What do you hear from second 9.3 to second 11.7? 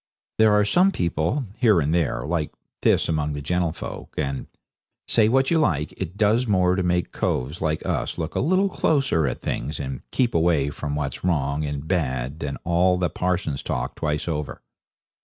things and keep away from what's wrong